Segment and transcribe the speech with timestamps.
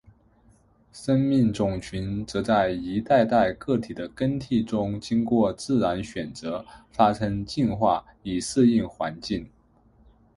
[0.91, 9.47] 生命种群则在一代代个体的更替中经过自然选择发生进化以适应环境。